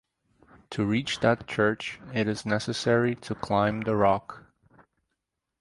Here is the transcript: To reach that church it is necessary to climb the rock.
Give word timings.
To 0.71 0.83
reach 0.83 1.19
that 1.19 1.45
church 1.45 1.99
it 2.11 2.27
is 2.27 2.43
necessary 2.43 3.13
to 3.17 3.35
climb 3.35 3.81
the 3.81 3.95
rock. 3.95 4.45